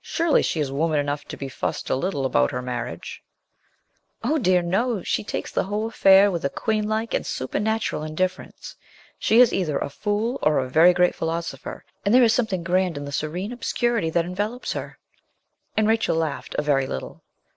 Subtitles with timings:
[0.00, 3.20] 'Surely she is woman enough to be fussed a little about her marriage?'
[4.22, 5.02] 'Oh, dear, no!
[5.02, 8.76] she takes the whole affair with a queenlike and supernatural indifference.
[9.18, 12.96] She is either a fool or a very great philosopher, and there is something grand
[12.96, 15.00] in the serene obscurity that envelopes her,'
[15.76, 17.24] and Rachel laughed a very little.